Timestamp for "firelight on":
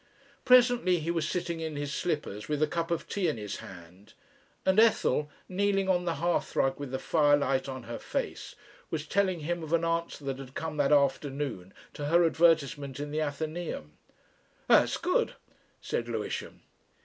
6.97-7.83